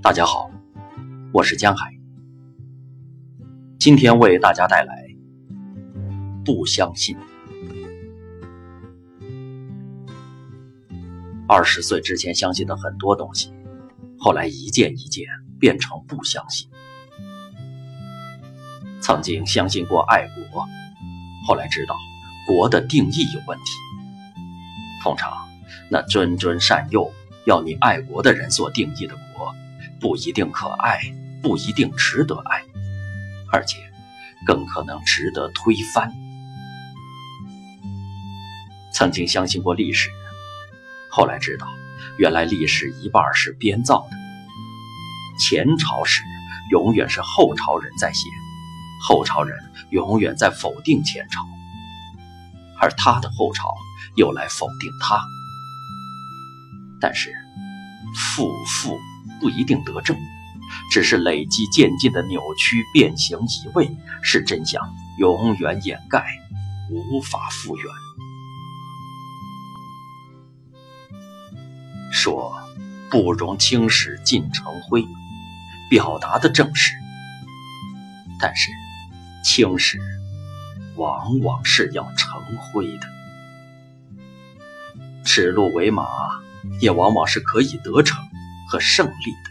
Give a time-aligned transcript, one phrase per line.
[0.00, 0.48] 大家好，
[1.32, 1.92] 我是江海，
[3.80, 5.08] 今天为大家带来
[6.44, 7.16] 《不相信》。
[11.48, 13.52] 二十岁之前相信的很多东西，
[14.16, 15.26] 后来一件一件
[15.58, 16.68] 变成不相信。
[19.00, 20.64] 曾经相信过爱国，
[21.44, 21.96] 后来知道
[22.46, 23.64] 国的定义有问题。
[25.02, 25.32] 通常，
[25.90, 27.12] 那谆谆善诱
[27.46, 29.24] 要你爱国的人所定义的国，
[30.00, 31.00] 不一定可爱，
[31.42, 32.62] 不一定值得爱，
[33.52, 33.78] 而且
[34.46, 36.12] 更可能值得推翻。
[38.92, 40.10] 曾经相信过历史，
[41.10, 41.66] 后来知道，
[42.18, 44.16] 原来历史一半是编造的。
[45.38, 46.22] 前朝史
[46.70, 48.28] 永远是后朝人在写，
[49.06, 49.56] 后朝人
[49.90, 51.40] 永远在否定前朝，
[52.80, 53.74] 而他的后朝。
[54.16, 55.24] 又来否定他，
[57.00, 57.32] 但是
[58.16, 58.98] 负负
[59.40, 60.16] 不一定得正，
[60.90, 63.90] 只是累积渐进的扭曲变形移位，
[64.22, 66.24] 使真相永远掩盖，
[66.90, 67.86] 无法复原。
[72.10, 72.52] 说
[73.10, 75.06] 不容青史尽成灰，
[75.88, 76.92] 表达的正是，
[78.40, 78.70] 但是
[79.44, 79.98] 青史
[80.96, 82.42] 往往是要成
[82.72, 83.06] 灰的。
[85.24, 86.04] 指鹿为马，
[86.80, 88.18] 也往往是可以得逞
[88.68, 89.50] 和胜利的。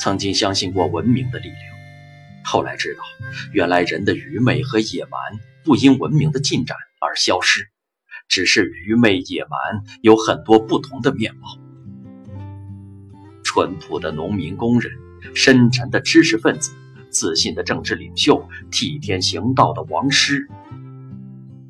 [0.00, 1.58] 曾经相信过文明的力量，
[2.44, 3.02] 后来知道，
[3.52, 5.20] 原来人的愚昧和野蛮
[5.64, 7.68] 不因文明的进展而消失，
[8.28, 11.58] 只是愚昧野蛮有很多不同的面貌。
[13.44, 14.92] 淳朴的农民工人，
[15.34, 16.70] 深沉的知识分子，
[17.10, 20.48] 自信的政治领袖，替天行道的王师。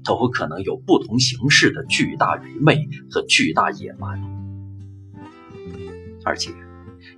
[0.08, 4.18] 都可能有不同形式的巨大愚昧和巨大野蛮，
[6.24, 6.50] 而且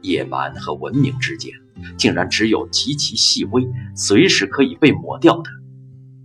[0.02, 1.52] 野蛮和文明之间
[1.96, 3.64] 竟然只有极其细微、
[3.94, 5.48] 随时可以被抹掉的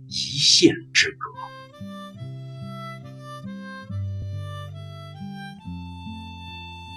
[0.08, 1.18] 一线之隔。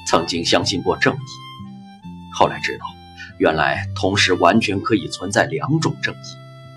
[0.07, 1.19] 曾经相信过正义，
[2.34, 2.86] 后来知道，
[3.38, 6.18] 原来同时完全可以存在两种正义，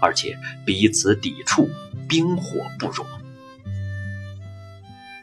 [0.02, 0.36] 而且
[0.66, 1.70] 彼此抵触。
[2.08, 3.06] 冰火不容，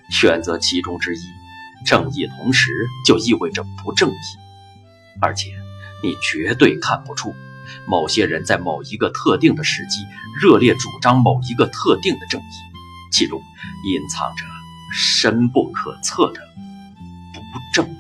[0.10, 1.20] 选择其中之一，
[1.86, 2.72] 正义同时
[3.06, 4.14] 就意味着不正义，
[5.22, 5.52] 而且
[6.02, 7.36] 你绝对看不出
[7.88, 10.04] 某些人在某一个特定的时机
[10.42, 12.54] 热烈主张某一个特定的正义，
[13.12, 13.40] 其中
[13.86, 14.44] 隐藏着
[14.92, 16.42] 深不可测的
[17.36, 18.00] 不正义。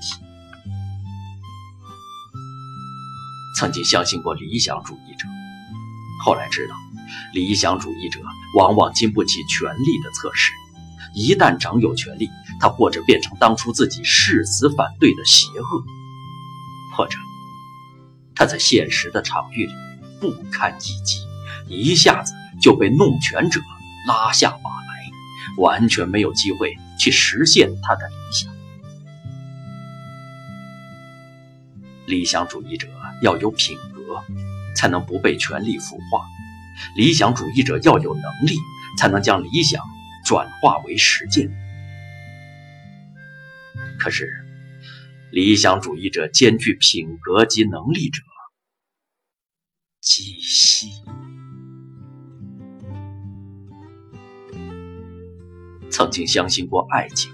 [3.55, 5.27] 曾经相信过理想主义者，
[6.19, 6.75] 后来知道。
[7.33, 8.19] 理想主义者
[8.55, 10.51] 往往经不起权力的测试，
[11.15, 15.85] 一旦掌有权力，他或者变成当初自己誓死反对的邪恶，
[16.95, 17.17] 或者
[18.35, 19.73] 他在现实的场域里
[20.19, 21.19] 不堪一击，
[21.67, 23.59] 一下子就被弄权者
[24.07, 25.11] 拉下马来，
[25.57, 28.51] 完全没有机会去实现他的理想。
[32.07, 32.87] 理想主义者
[33.21, 34.23] 要有品格，
[34.79, 36.25] 才能不被权力腐化。
[36.95, 38.55] 理想主义者要有能力，
[38.97, 39.83] 才能将理想
[40.25, 41.51] 转化为实践。
[43.99, 44.31] 可是，
[45.33, 48.21] 理想主义者兼具品格及能力者
[49.99, 50.87] 极稀。
[55.91, 57.33] 曾经相信过爱情，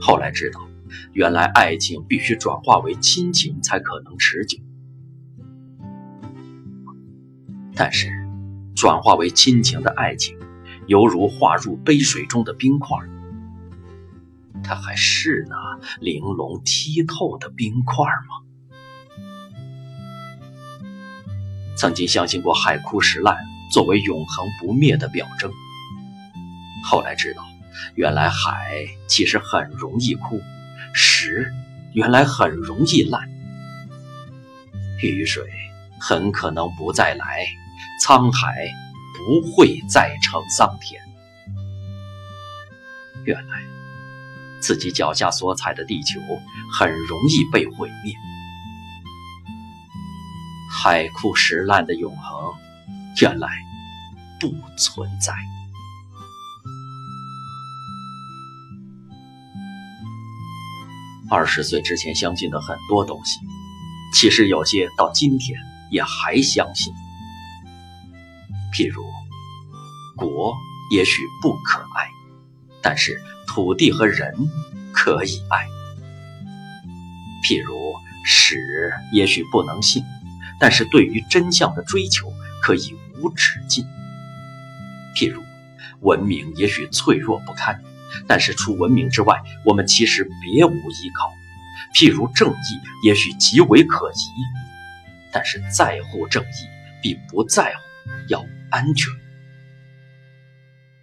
[0.00, 0.60] 后来知道，
[1.12, 4.58] 原来爱情必须转化为亲情才可能持久。
[7.76, 8.10] 但是。
[8.74, 10.36] 转化为亲情的爱情，
[10.86, 12.98] 犹如化入杯水中的冰块。
[14.62, 15.56] 它还是那
[15.98, 18.44] 玲珑剔透的冰块吗？
[21.74, 23.34] 曾经相信过海枯石烂
[23.72, 25.50] 作为永恒不灭的表征，
[26.84, 27.42] 后来知道，
[27.94, 30.42] 原来海其实很容易枯，
[30.92, 31.50] 石
[31.94, 33.26] 原来很容易烂，
[35.02, 35.50] 雨水
[35.98, 37.46] 很可能不再来。
[38.04, 38.54] 沧海
[39.16, 41.00] 不会再成桑田。
[43.24, 43.62] 原来
[44.60, 46.20] 自己脚下所踩的地球
[46.72, 48.14] 很容易被毁灭。
[50.70, 52.54] 海枯石烂的永恒，
[53.20, 53.48] 原来
[54.38, 55.34] 不存在。
[61.28, 63.40] 二十岁之前相信的很多东西，
[64.14, 65.58] 其实有些到今天
[65.90, 66.92] 也还相信。
[68.76, 69.02] 譬如，
[70.16, 70.54] 国
[70.90, 72.10] 也许不可爱，
[72.82, 74.34] 但是土地和人
[74.92, 75.64] 可以爱；
[77.42, 77.74] 譬如
[78.22, 80.04] 史，也许不能信，
[80.60, 82.30] 但是对于真相的追求
[82.62, 83.82] 可以无止境。
[85.16, 85.42] 譬如
[86.00, 87.82] 文明，也许脆弱不堪，
[88.26, 91.32] 但是除文明之外，我们其实别无依靠。
[91.94, 94.28] 譬如正义，也许极为可疑，
[95.32, 96.68] 但是在乎正义
[97.02, 99.12] 比不在乎要安全。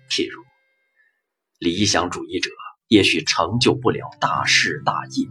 [0.10, 0.42] 譬如
[1.60, 2.50] 理想主义者，
[2.88, 5.28] 也许成就不了大事大业，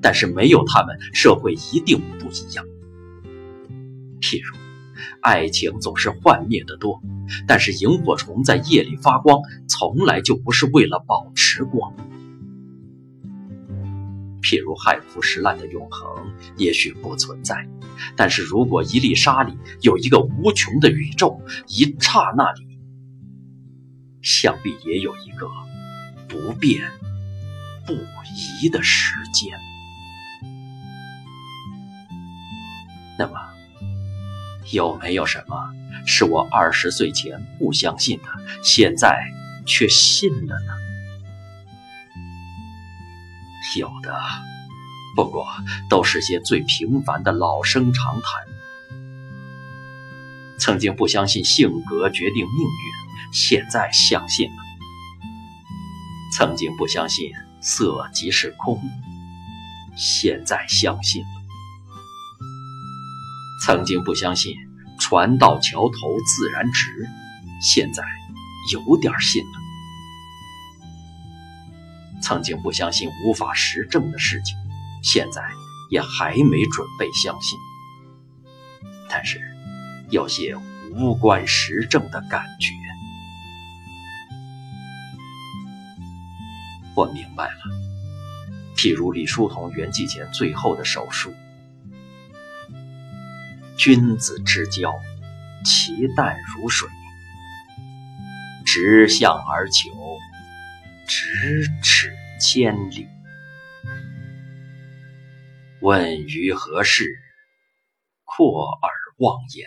[0.00, 2.64] 但是没有他们，社会一定不一样。
[4.20, 4.56] 譬如
[5.22, 7.00] 爱情总是幻灭的多，
[7.48, 11.92] 但是萤火虫在夜里发光，从来就不是为了保持光。
[14.50, 17.68] 譬如海枯石烂的永恒，也许不存在，
[18.16, 22.66] 但是如果一粒沙里有一个无穷的宇宙，一刹那里，
[24.22, 25.48] 想必也有一个
[26.26, 26.90] 不变
[27.86, 29.56] 不移的时间。
[33.16, 33.34] 那么，
[34.72, 35.56] 有没有什么
[36.08, 38.24] 是我二十岁前不相信的，
[38.64, 39.16] 现在
[39.64, 40.89] 却信了呢？
[43.76, 44.18] 有的，
[45.14, 45.46] 不过
[45.88, 48.22] 都是些最平凡的老生常谈。
[50.58, 54.62] 曾经不相信性格决定命运，现在相信了；
[56.36, 57.30] 曾经不相信
[57.60, 58.80] 色即是空，
[59.96, 61.28] 现在相信了；
[63.64, 64.52] 曾经不相信
[64.98, 65.90] 船到桥头
[66.26, 67.08] 自然直，
[67.62, 68.02] 现在
[68.72, 69.59] 有点信了。
[72.30, 74.56] 曾经不相信无法实证的事情，
[75.02, 75.42] 现在
[75.90, 77.58] 也还没准备相信。
[79.08, 79.40] 但是，
[80.10, 80.54] 有些
[80.92, 82.72] 无关实证的感觉，
[86.94, 87.60] 我明白了。
[88.76, 91.34] 譬如李叔同圆寂前最后的手术
[93.76, 94.94] ：“君子之交，
[95.64, 96.88] 其淡如水，
[98.64, 99.90] 直向而求。”
[101.10, 102.08] 咫尺
[102.40, 103.08] 千里，
[105.80, 107.04] 问于何事？
[108.22, 109.66] 阔而忘言。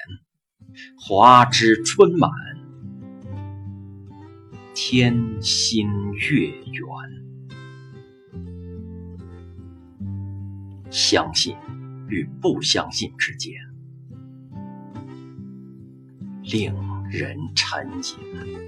[0.98, 2.32] 花枝春满，
[4.74, 6.88] 天心月圆。
[10.90, 11.58] 相信
[12.08, 13.54] 与不相信之间，
[16.42, 16.74] 令
[17.12, 18.63] 人沉吟。